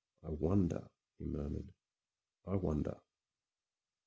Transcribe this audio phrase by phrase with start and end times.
[0.23, 1.71] "I wonder," he murmured—
[2.51, 2.97] "I wonder."